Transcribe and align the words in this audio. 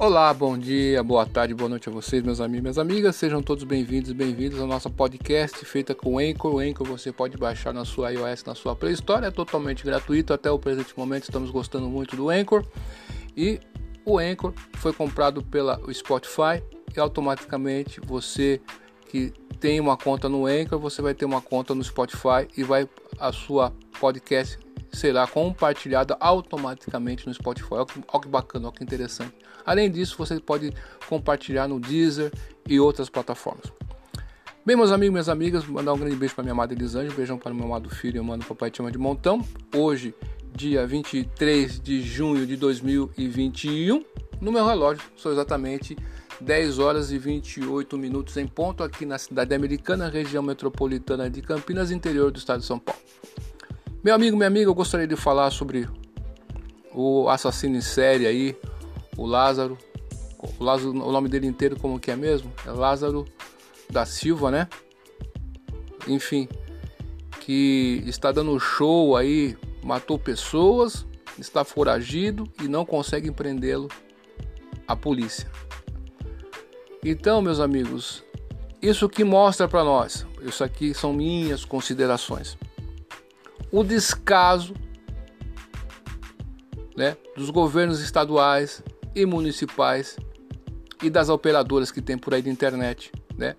Olá, 0.00 0.32
bom 0.32 0.56
dia, 0.56 1.02
boa 1.02 1.26
tarde, 1.26 1.52
boa 1.52 1.68
noite 1.68 1.90
a 1.90 1.92
vocês, 1.92 2.22
meus 2.22 2.40
amigos 2.40 2.58
e 2.58 2.62
minhas 2.62 2.78
amigas. 2.78 3.16
Sejam 3.16 3.42
todos 3.42 3.64
bem-vindos 3.64 4.10
e 4.10 4.14
bem-vindos 4.14 4.58
ao 4.58 4.66
nosso 4.66 4.88
podcast 4.88 5.62
feita 5.66 5.94
com 5.94 6.18
Anchor. 6.18 6.54
O 6.54 6.58
Anchor 6.58 6.86
você 6.86 7.12
pode 7.12 7.36
baixar 7.36 7.74
na 7.74 7.84
sua 7.84 8.10
iOS, 8.10 8.42
na 8.44 8.54
sua 8.54 8.74
Play 8.74 8.94
Store, 8.94 9.26
é 9.26 9.30
totalmente 9.30 9.84
gratuito. 9.84 10.32
Até 10.32 10.50
o 10.50 10.58
presente 10.58 10.94
momento 10.96 11.24
estamos 11.24 11.50
gostando 11.50 11.86
muito 11.86 12.16
do 12.16 12.30
Anchor. 12.30 12.64
E 13.36 13.60
o 14.02 14.18
Anchor 14.18 14.54
foi 14.78 14.94
comprado 14.94 15.42
pela 15.42 15.78
Spotify 15.92 16.64
e 16.96 16.98
automaticamente 16.98 18.00
você 18.00 18.58
que 19.10 19.34
tem 19.60 19.80
uma 19.80 19.98
conta 19.98 20.30
no 20.30 20.46
Anchor, 20.46 20.78
você 20.78 21.02
vai 21.02 21.12
ter 21.12 21.26
uma 21.26 21.42
conta 21.42 21.74
no 21.74 21.84
Spotify 21.84 22.48
e 22.56 22.64
vai 22.64 22.88
a 23.18 23.30
sua 23.32 23.70
podcast 24.00 24.58
será 24.92 25.26
compartilhada 25.26 26.16
automaticamente 26.20 27.26
no 27.26 27.34
Spotify. 27.34 27.68
Olha 27.74 27.86
que, 27.86 28.00
olha 28.06 28.22
que 28.22 28.28
bacana, 28.28 28.68
olha 28.68 28.76
que 28.76 28.82
interessante. 28.82 29.34
Além 29.64 29.90
disso, 29.90 30.16
você 30.16 30.40
pode 30.40 30.72
compartilhar 31.08 31.68
no 31.68 31.78
Deezer 31.78 32.32
e 32.68 32.80
outras 32.80 33.08
plataformas. 33.08 33.72
Bem, 34.64 34.76
meus 34.76 34.92
amigos 34.92 35.12
minhas 35.12 35.28
amigas, 35.28 35.66
mandar 35.66 35.92
um 35.92 35.98
grande 35.98 36.16
beijo 36.16 36.34
para 36.34 36.44
minha 36.44 36.52
amada 36.52 36.74
Elisângela, 36.74 37.12
um 37.12 37.16
beijão 37.16 37.38
para 37.38 37.52
meu 37.52 37.64
amado 37.64 37.88
filho, 37.88 38.18
eu 38.18 38.24
mando 38.24 38.44
papai 38.44 38.70
te 38.70 38.76
chama 38.76 38.92
de 38.92 38.98
montão. 38.98 39.44
Hoje, 39.74 40.14
dia 40.54 40.86
23 40.86 41.80
de 41.80 42.02
junho 42.02 42.46
de 42.46 42.56
2021, 42.56 44.04
no 44.40 44.52
meu 44.52 44.66
relógio, 44.66 45.02
são 45.16 45.32
exatamente 45.32 45.96
10 46.40 46.78
horas 46.78 47.10
e 47.10 47.18
28 47.18 47.96
minutos 47.98 48.36
em 48.36 48.46
ponto 48.46 48.82
aqui 48.82 49.04
na 49.04 49.18
cidade 49.18 49.54
americana, 49.54 50.08
região 50.08 50.42
metropolitana 50.42 51.28
de 51.28 51.42
Campinas, 51.42 51.90
interior 51.90 52.30
do 52.30 52.38
estado 52.38 52.60
de 52.60 52.66
São 52.66 52.78
Paulo. 52.78 53.00
Meu 54.02 54.14
amigo, 54.14 54.34
minha 54.34 54.46
amiga, 54.46 54.70
eu 54.70 54.74
gostaria 54.74 55.06
de 55.06 55.14
falar 55.14 55.50
sobre 55.50 55.86
o 56.94 57.28
assassino 57.28 57.76
em 57.76 57.82
série 57.82 58.26
aí, 58.26 58.56
o 59.14 59.26
Lázaro. 59.26 59.76
O, 60.38 60.64
Lázaro, 60.64 60.92
o 60.92 61.12
nome 61.12 61.28
dele 61.28 61.46
inteiro 61.46 61.78
como 61.78 62.00
que 62.00 62.10
é 62.10 62.16
mesmo? 62.16 62.50
É 62.66 62.70
Lázaro 62.70 63.26
da 63.90 64.06
Silva, 64.06 64.50
né? 64.50 64.68
Enfim, 66.08 66.48
que 67.40 68.02
está 68.06 68.32
dando 68.32 68.58
show 68.58 69.18
aí, 69.18 69.54
matou 69.84 70.18
pessoas, 70.18 71.06
está 71.38 71.62
foragido 71.62 72.50
e 72.62 72.68
não 72.68 72.86
consegue 72.86 73.30
prendê-lo 73.30 73.88
a 74.88 74.96
polícia. 74.96 75.46
Então, 77.04 77.42
meus 77.42 77.60
amigos, 77.60 78.24
isso 78.80 79.10
que 79.10 79.24
mostra 79.24 79.68
para 79.68 79.84
nós, 79.84 80.26
isso 80.40 80.64
aqui 80.64 80.94
são 80.94 81.12
minhas 81.12 81.66
considerações 81.66 82.56
o 83.72 83.84
descaso 83.84 84.74
né, 86.96 87.16
dos 87.36 87.50
governos 87.50 88.00
estaduais 88.00 88.82
e 89.14 89.24
municipais 89.24 90.16
e 91.02 91.08
das 91.08 91.28
operadoras 91.28 91.90
que 91.90 92.02
tem 92.02 92.18
por 92.18 92.34
aí 92.34 92.42
de 92.42 92.50
internet, 92.50 93.10
né, 93.36 93.56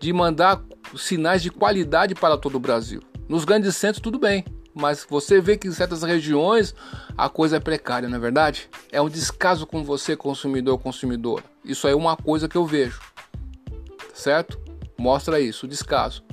de 0.00 0.12
mandar 0.12 0.62
sinais 0.96 1.42
de 1.42 1.50
qualidade 1.50 2.14
para 2.14 2.36
todo 2.36 2.56
o 2.56 2.60
Brasil. 2.60 3.00
Nos 3.28 3.44
grandes 3.44 3.76
centros 3.76 4.02
tudo 4.02 4.18
bem, 4.18 4.44
mas 4.74 5.06
você 5.08 5.40
vê 5.40 5.56
que 5.56 5.68
em 5.68 5.72
certas 5.72 6.02
regiões 6.02 6.74
a 7.16 7.28
coisa 7.28 7.58
é 7.58 7.60
precária, 7.60 8.08
não 8.08 8.16
é 8.16 8.20
verdade? 8.20 8.68
É 8.90 9.00
um 9.00 9.08
descaso 9.08 9.66
com 9.66 9.84
você, 9.84 10.16
consumidor 10.16 10.78
consumidora. 10.78 11.44
Isso 11.64 11.86
é 11.86 11.94
uma 11.94 12.16
coisa 12.16 12.48
que 12.48 12.56
eu 12.56 12.66
vejo, 12.66 13.00
certo? 14.14 14.58
Mostra 14.98 15.40
isso, 15.40 15.66
o 15.66 15.68
descaso. 15.68 16.24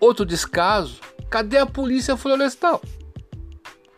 Outro 0.00 0.24
descaso 0.24 1.00
Cadê 1.30 1.58
a 1.58 1.66
polícia 1.66 2.16
florestal? 2.16 2.80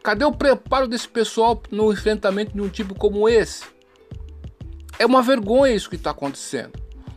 Cadê 0.03 0.25
o 0.25 0.33
preparo 0.33 0.89
desse 0.89 1.09
pessoal 1.09 1.62
no 1.70 1.92
enfrentamento 1.92 2.53
de 2.53 2.61
um 2.61 2.69
tipo 2.69 2.95
como 2.95 3.28
esse? 3.28 3.64
É 4.98 5.06
uma 5.06 5.23
vergonha 5.23 5.75
isso 5.75 5.89
que 5.89 5.97
está 5.97 6.11
acontecendo. 6.11 6.73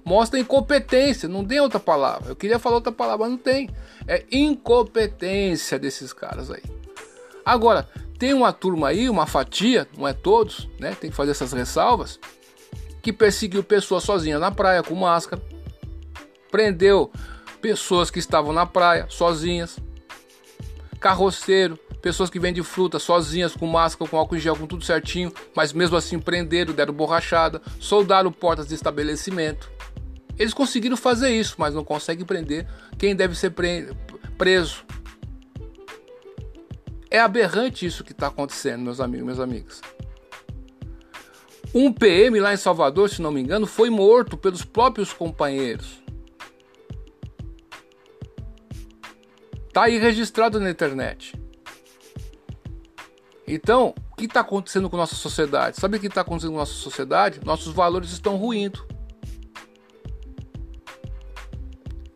Mostra 0.05 0.39
incompetência, 0.39 1.29
não 1.29 1.45
tem 1.45 1.59
outra 1.59 1.79
palavra. 1.79 2.31
Eu 2.31 2.35
queria 2.35 2.59
falar 2.59 2.75
outra 2.75 2.91
palavra, 2.91 3.25
mas 3.25 3.31
não 3.31 3.37
tem. 3.37 3.69
É 4.07 4.25
incompetência 4.31 5.79
desses 5.79 6.11
caras 6.11 6.51
aí. 6.51 6.63
Agora, 7.45 7.87
tem 8.19 8.33
uma 8.33 8.53
turma 8.53 8.89
aí, 8.89 9.09
uma 9.09 9.25
fatia, 9.25 9.87
não 9.97 10.07
é 10.07 10.13
todos, 10.13 10.69
né? 10.79 10.95
Tem 10.99 11.09
que 11.09 11.15
fazer 11.15 11.31
essas 11.31 11.51
ressalvas, 11.51 12.19
que 13.01 13.11
perseguiu 13.11 13.63
pessoas 13.63 14.03
sozinhas 14.03 14.39
na 14.39 14.51
praia 14.51 14.83
com 14.83 14.95
máscara, 14.95 15.41
prendeu 16.51 17.11
pessoas 17.61 18.09
que 18.09 18.19
estavam 18.19 18.53
na 18.53 18.65
praia 18.65 19.07
sozinhas, 19.09 19.77
carroceiro, 21.03 21.77
pessoas 22.01 22.29
que 22.29 22.39
vendem 22.39 22.63
fruta 22.63 22.97
sozinhas, 22.97 23.53
com 23.53 23.67
máscara, 23.67 24.09
com 24.09 24.17
álcool 24.17 24.37
em 24.37 24.39
gel, 24.39 24.55
com 24.55 24.65
tudo 24.65 24.85
certinho, 24.85 25.33
mas 25.53 25.73
mesmo 25.73 25.97
assim 25.97 26.17
prenderam, 26.17 26.73
deram 26.73 26.93
borrachada, 26.93 27.61
soldaram 27.77 28.31
portas 28.31 28.67
de 28.67 28.73
estabelecimento. 28.73 29.69
Eles 30.39 30.53
conseguiram 30.53 30.95
fazer 30.95 31.29
isso, 31.29 31.55
mas 31.57 31.75
não 31.75 31.83
conseguem 31.83 32.25
prender 32.25 32.65
quem 32.97 33.13
deve 33.13 33.35
ser 33.35 33.53
preso. 34.37 34.85
É 37.11 37.19
aberrante 37.19 37.85
isso 37.85 38.03
que 38.03 38.13
está 38.13 38.27
acontecendo, 38.27 38.81
meus 38.81 39.01
amigos, 39.01 39.25
minhas 39.25 39.39
amigas. 39.41 39.81
Um 41.75 41.91
PM 41.91 42.39
lá 42.39 42.53
em 42.53 42.57
Salvador, 42.57 43.09
se 43.09 43.21
não 43.21 43.31
me 43.31 43.41
engano, 43.41 43.67
foi 43.67 43.89
morto 43.89 44.37
pelos 44.37 44.63
próprios 44.63 45.11
companheiros. 45.11 46.02
Tá 49.73 49.85
aí 49.85 49.97
registrado 49.97 50.59
na 50.59 50.69
internet. 50.69 51.33
Então, 53.47 53.95
o 54.11 54.15
que 54.15 54.25
está 54.25 54.41
acontecendo 54.41 54.87
com 54.87 54.95
nossa 54.95 55.15
sociedade? 55.15 55.79
Sabe 55.79 55.97
o 55.97 55.99
que 55.99 56.05
está 56.05 56.21
acontecendo 56.21 56.51
com 56.51 56.59
nossa 56.59 56.73
sociedade? 56.73 57.41
Nossos 57.43 57.73
valores 57.73 58.11
estão 58.11 58.37
ruindo. 58.37 58.85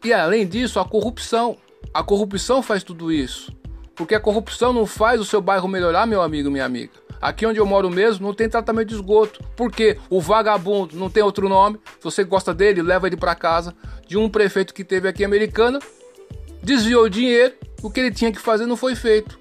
E 0.06 0.14
além 0.14 0.48
disso, 0.48 0.80
a 0.80 0.86
corrupção. 0.86 1.58
A 1.92 2.04
corrupção 2.04 2.62
faz 2.62 2.84
tudo 2.84 3.12
isso. 3.12 3.52
Porque 3.96 4.14
a 4.14 4.20
corrupção 4.20 4.72
não 4.72 4.86
faz 4.86 5.20
o 5.20 5.26
seu 5.26 5.42
bairro 5.42 5.68
melhorar, 5.68 6.06
meu 6.06 6.22
amigo, 6.22 6.52
minha 6.52 6.64
amiga. 6.64 6.94
Aqui 7.20 7.44
onde 7.48 7.60
eu 7.60 7.66
moro 7.66 7.90
mesmo 7.90 8.28
não 8.28 8.36
tem 8.36 8.48
tratamento 8.48 8.90
de 8.90 8.96
esgoto. 8.96 9.44
Porque 9.56 9.98
o 10.12 10.22
vagabundo 10.22 10.96
não 10.96 11.10
tem 11.10 11.24
outro 11.24 11.50
nome. 11.50 11.80
Se 11.98 12.04
você 12.04 12.24
gosta 12.24 12.54
dele, 12.54 12.84
leva 12.84 13.08
ele 13.08 13.18
para 13.18 13.34
casa. 13.34 13.74
De 14.08 14.16
um 14.16 14.30
prefeito 14.30 14.76
que 14.76 14.84
teve 14.84 15.10
aqui 15.10 15.26
americana 15.26 15.80
desviou 16.68 17.08
dinheiro, 17.08 17.54
o 17.82 17.90
que 17.90 18.02
ele 18.02 18.12
tinha 18.12 18.30
que 18.30 18.40
fazer 18.40 18.66
não 18.66 18.76
foi 18.76 18.94
feito. 18.94 19.40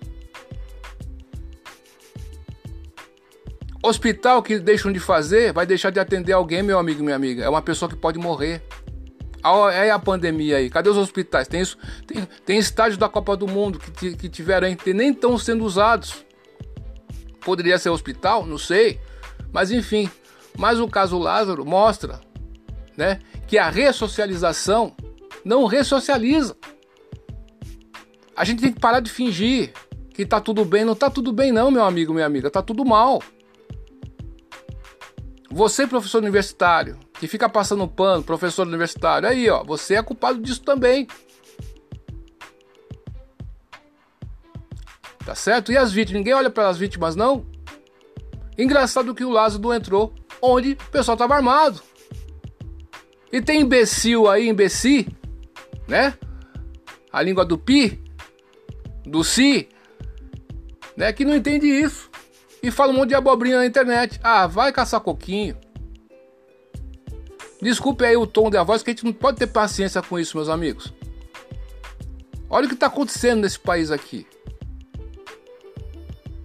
Hospital 3.82 4.42
que 4.42 4.59
deixam 4.60 4.92
de 4.92 5.00
fazer, 5.00 5.53
vai 5.53 5.66
deixar 5.66 5.91
de 5.91 5.98
atender 5.98 6.32
alguém, 6.32 6.62
meu 6.62 6.78
amigo, 6.78 7.03
minha 7.03 7.16
amiga. 7.16 7.44
É 7.44 7.48
uma 7.48 7.60
pessoa 7.60 7.88
que 7.88 7.97
pode 7.97 8.19
morrer. 8.19 8.62
É 9.72 9.91
a 9.91 9.98
pandemia 9.98 10.56
aí. 10.56 10.70
Cadê 10.70 10.88
os 10.88 10.97
hospitais? 10.97 11.47
Tem, 11.47 11.60
isso, 11.60 11.76
tem, 12.06 12.26
tem 12.44 12.59
estádios 12.59 12.97
da 12.97 13.09
Copa 13.09 13.37
do 13.37 13.47
Mundo 13.47 13.78
que, 13.78 14.16
que 14.16 14.28
tiveram 14.28 14.66
aí, 14.66 14.76
nem 14.93 15.10
estão 15.10 15.37
sendo 15.38 15.64
usados. 15.64 16.25
Poderia 17.44 17.78
ser 17.78 17.91
hospital? 17.91 18.47
Não 18.47 18.58
sei. 18.58 19.00
Mas 19.53 19.70
enfim. 19.70 20.10
Mas 20.56 20.81
o 20.81 20.88
caso 20.88 21.19
Lázaro 21.19 21.64
mostra 21.64 22.20
né, 22.97 23.20
que 23.47 23.58
a 23.58 23.69
ressocialização 23.69 24.94
não 25.44 25.64
ressocializa. 25.66 26.56
A 28.37 28.45
gente 28.45 28.61
tem 28.61 28.73
que 28.73 28.79
parar 28.79 29.01
de 29.01 29.11
fingir 29.11 29.73
que 30.11 30.27
tá 30.27 30.41
tudo 30.41 30.65
bem. 30.65 30.85
Não 30.85 30.95
tá 30.95 31.09
tudo 31.09 31.33
bem, 31.33 31.51
não, 31.51 31.71
meu 31.71 31.85
amigo, 31.85 32.13
minha 32.13 32.27
amiga. 32.27 32.51
Tá 32.51 32.61
tudo 32.61 32.85
mal. 32.85 33.23
Você, 35.51 35.87
professor 35.87 36.19
universitário, 36.19 36.99
que 37.15 37.27
fica 37.27 37.49
passando 37.49 37.89
pano, 37.89 38.23
professor 38.23 38.67
universitário, 38.67 39.27
aí, 39.29 39.49
ó, 39.49 39.65
você 39.65 39.95
é 39.95 40.03
culpado 40.03 40.39
disso 40.39 40.63
também. 40.63 41.07
Tá 45.25 45.35
certo? 45.35 45.73
E 45.73 45.77
as 45.77 45.93
vítimas? 45.93 46.19
Ninguém 46.19 46.35
olha 46.35 46.51
para 46.51 46.69
as 46.69 46.77
vítimas, 46.77 47.17
não? 47.17 47.47
Engraçado 48.59 49.15
que 49.15 49.25
o 49.25 49.31
Lázaro 49.31 49.73
entrou 49.73 50.15
onde 50.43 50.73
o 50.73 50.91
pessoal 50.91 51.17
tava 51.17 51.35
armado. 51.35 51.81
E 53.32 53.41
tem 53.41 53.62
imbecil 53.62 54.29
aí, 54.29 54.49
imbecil, 54.49 55.06
né? 55.89 56.15
A 57.12 57.23
língua 57.23 57.44
do 57.44 57.59
pi, 57.59 58.03
do 59.06 59.23
si, 59.23 59.69
né, 60.97 61.12
que 61.12 61.25
não 61.25 61.35
entende 61.35 61.67
isso 61.67 62.11
e 62.62 62.70
fala 62.70 62.93
um 62.93 62.97
monte 62.97 63.11
de 63.11 63.14
abobrinha 63.14 63.58
na 63.58 63.67
internet. 63.67 64.19
Ah, 64.23 64.47
vai 64.47 64.73
caçar 64.73 65.00
coquinho. 65.00 65.56
Desculpe 67.62 68.05
aí 68.05 68.17
o 68.17 68.26
tom 68.26 68.50
da 68.50 68.62
voz, 68.62 68.82
que 68.82 68.91
a 68.91 68.93
gente 68.93 69.05
não 69.05 69.12
pode 69.12 69.38
ter 69.38 69.47
paciência 69.47 70.03
com 70.03 70.19
isso, 70.19 70.37
meus 70.37 70.49
amigos. 70.49 70.93
Olha 72.50 72.67
o 72.67 72.69
que 72.69 72.75
está 72.75 72.87
acontecendo 72.87 73.43
nesse 73.43 73.58
país 73.58 73.91
aqui. 73.91 74.26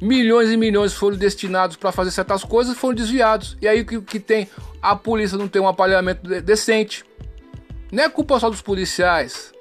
Milhões 0.02 0.50
e 0.50 0.58
milhões 0.58 0.94
foram 0.94 1.18
destinados 1.18 1.76
para 1.76 1.92
fazer 1.92 2.12
certas 2.12 2.44
coisas 2.44 2.78
foram 2.78 2.96
desviados. 2.96 3.58
E 3.62 3.68
aí 3.68 3.82
o 3.82 3.86
que, 3.86 4.02
que 4.02 4.20
tem? 4.20 4.50
A 4.82 4.96
polícia 4.96 5.38
não 5.38 5.48
tem 5.48 5.62
um 5.62 5.68
aparelhamento 5.68 6.28
decente. 6.42 7.04
Não 7.92 8.04
é 8.04 8.10
culpa 8.10 8.40
só 8.40 8.50
dos 8.50 8.62
policiais. 8.62 9.54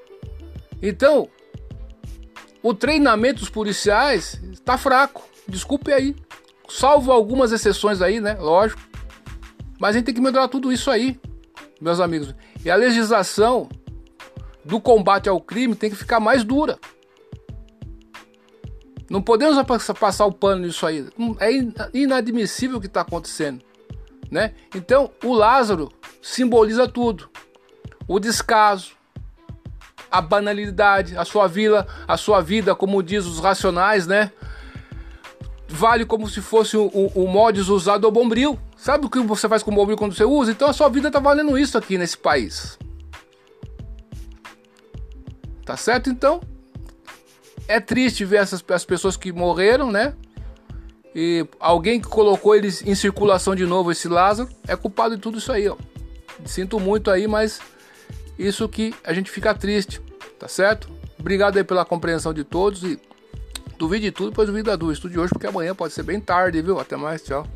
Então, 0.81 1.29
o 2.63 2.75
treinamento 2.75 3.41
dos 3.41 3.51
policiais 3.51 4.41
está 4.53 4.77
fraco. 4.77 5.23
Desculpe 5.49 5.93
aí. 5.93 6.15
Salvo 6.69 7.11
algumas 7.11 7.53
exceções 7.53 8.01
aí, 8.01 8.21
né? 8.21 8.35
Lógico. 8.35 8.81
Mas 9.79 9.91
a 9.91 9.99
gente 9.99 10.07
tem 10.07 10.15
que 10.15 10.21
melhorar 10.21 10.49
tudo 10.49 10.73
isso 10.73 10.91
aí, 10.91 11.19
meus 11.81 12.01
amigos. 12.01 12.35
E 12.65 12.71
a 12.71 12.77
legislação 12.77 13.69
do 14.65 14.81
combate 14.81 15.29
ao 15.29 15.41
crime 15.41 15.75
tem 15.75 15.91
que 15.91 15.97
ficar 15.97 16.21
mais 16.21 16.45
dura. 16.45 16.79
Não 19.09 19.21
podemos 19.21 19.57
passar 19.99 20.27
o 20.27 20.33
pano 20.33 20.67
nisso 20.67 20.87
aí. 20.87 21.09
É 21.41 21.51
inadmissível 21.93 22.77
o 22.77 22.81
que 22.81 22.87
está 22.87 23.01
acontecendo. 23.01 23.65
Né? 24.31 24.55
Então, 24.75 25.11
o 25.25 25.33
Lázaro 25.33 25.91
simboliza 26.23 26.87
tudo: 26.87 27.29
o 28.07 28.21
descaso, 28.21 28.93
a 30.11 30.21
banalidade, 30.21 31.17
a 31.17 31.25
sua 31.25 31.47
vida, 31.47 31.87
a 32.07 32.17
sua 32.17 32.41
vida, 32.41 32.75
como 32.75 33.03
diz 33.03 33.27
os 33.27 33.39
racionais, 33.39 34.07
né? 34.07 34.33
Vale 35.69 36.05
como 36.05 36.29
se 36.29 36.41
fosse 36.41 36.77
o, 36.77 36.87
o, 36.87 37.25
o 37.25 37.29
mods 37.29 37.69
usado 37.69 38.05
ao 38.05 38.13
bombril. 38.13 38.59
Sabe 38.77 39.07
o 39.07 39.11
que 39.11 39.21
você 39.21 39.49
faz 39.49 39.63
com 39.63 39.71
o 39.71 39.75
bombril 39.75 39.97
quando 39.97 40.15
você 40.15 40.25
usa? 40.25 40.51
Então 40.51 40.69
a 40.69 40.73
sua 40.73 40.89
vida 40.89 41.11
tá 41.11 41.21
valendo 41.21 41.57
isso 41.57 41.79
aqui 41.79 41.97
nesse 41.97 42.19
país. 42.19 42.79
Tá 45.65 45.77
certo? 45.77 46.11
Então, 46.11 46.41
é 47.69 47.79
triste 47.79 48.25
ver 48.25 48.39
essas 48.39 48.65
as 48.69 48.85
pessoas 48.85 49.17
que 49.17 49.31
morreram, 49.33 49.93
né? 49.93 50.15
E 51.15 51.47
alguém 51.61 52.01
que 52.01 52.09
colocou 52.09 52.55
eles 52.55 52.83
em 52.85 52.95
circulação 52.95 53.55
de 53.55 53.67
novo, 53.67 53.93
esse 53.93 54.09
Lázaro, 54.09 54.49
é 54.67 54.75
culpado 54.75 55.15
de 55.15 55.23
tudo 55.23 55.39
isso 55.39 55.53
aí, 55.53 55.69
ó. 55.69 55.77
Sinto 56.45 56.81
muito 56.81 57.11
aí, 57.11 57.29
mas 57.29 57.61
isso 58.47 58.69
que 58.69 58.95
a 59.05 59.13
gente 59.13 59.31
fica 59.31 59.55
triste, 59.55 60.01
tá 60.39 60.49
certo? 60.49 60.89
Obrigado 61.19 61.59
aí 61.59 61.65
pela 61.65 61.85
compreensão 61.85 62.33
de 62.33 62.43
todos 62.43 62.83
e 62.83 62.99
duvide 63.79 64.07
de 64.07 64.13
tudo, 64.13 64.31
depois 64.31 64.49
duvida 64.49 64.77
do 64.77 64.91
estudo 64.91 65.13
de 65.13 65.19
hoje, 65.19 65.31
porque 65.31 65.47
amanhã 65.47 65.75
pode 65.75 65.93
ser 65.93 66.03
bem 66.03 66.21
tarde, 66.21 66.63
viu? 66.63 66.79
Até 66.79 66.97
mais, 66.97 67.23
tchau. 67.23 67.47